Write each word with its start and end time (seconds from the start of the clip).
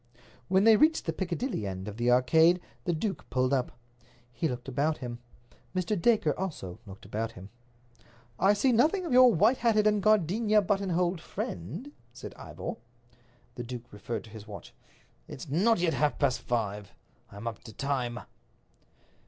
When 0.47 0.63
they 0.63 0.77
reached 0.77 1.05
the 1.05 1.13
Piccadilly 1.13 1.67
end 1.67 1.87
of 1.87 1.97
the 1.97 2.09
Arcade 2.09 2.59
the 2.85 2.91
duke 2.91 3.29
pulled 3.29 3.53
up. 3.53 3.73
He 4.31 4.47
looked 4.47 4.67
about 4.67 4.97
him. 4.97 5.19
Mr. 5.75 5.95
Dacre 5.95 6.33
also 6.39 6.79
looked 6.87 7.05
about 7.05 7.33
him. 7.33 7.49
"I 8.39 8.53
see 8.53 8.71
nothing 8.71 9.05
of 9.05 9.13
your 9.13 9.31
white 9.31 9.57
hatted 9.57 9.85
and 9.85 10.01
gardenia 10.01 10.63
buttonholed 10.63 11.21
friend," 11.21 11.91
said 12.13 12.33
Ivor. 12.33 12.77
The 13.53 13.63
duke 13.63 13.93
referred 13.93 14.23
to 14.23 14.31
his 14.31 14.47
watch. 14.47 14.73
"It's 15.27 15.47
not 15.49 15.77
yet 15.77 15.93
half 15.93 16.17
past 16.17 16.41
five. 16.41 16.95
I'm 17.31 17.45
up 17.47 17.63
to 17.65 17.71
time." 17.71 18.21